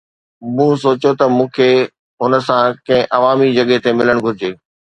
[0.55, 1.69] مون سوچيو ته مون کي
[2.21, 4.51] هن سان ڪنهن عوامي جڳهه تي ملڻ گهرجي.